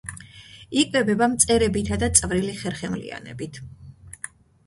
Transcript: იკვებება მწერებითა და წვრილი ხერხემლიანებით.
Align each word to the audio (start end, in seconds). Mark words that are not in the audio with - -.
იკვებება 0.83 1.25
მწერებითა 1.33 1.99
და 2.03 2.09
წვრილი 2.19 2.53
ხერხემლიანებით. 2.61 3.59